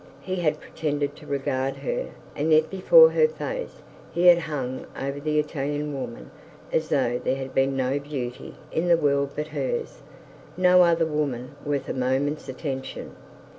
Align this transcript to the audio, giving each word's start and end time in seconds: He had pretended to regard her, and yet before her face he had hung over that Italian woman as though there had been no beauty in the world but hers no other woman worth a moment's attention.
He 0.21 0.37
had 0.37 0.59
pretended 0.59 1.15
to 1.17 1.27
regard 1.27 1.75
her, 1.75 2.07
and 2.35 2.51
yet 2.51 2.71
before 2.71 3.11
her 3.11 3.27
face 3.27 3.83
he 4.11 4.25
had 4.25 4.39
hung 4.39 4.87
over 4.99 5.19
that 5.19 5.27
Italian 5.27 5.93
woman 5.93 6.31
as 6.71 6.89
though 6.89 7.19
there 7.23 7.35
had 7.35 7.53
been 7.53 7.77
no 7.77 7.99
beauty 7.99 8.55
in 8.71 8.87
the 8.87 8.97
world 8.97 9.33
but 9.35 9.49
hers 9.49 10.01
no 10.57 10.81
other 10.81 11.05
woman 11.05 11.53
worth 11.63 11.87
a 11.87 11.93
moment's 11.93 12.49
attention. 12.49 13.15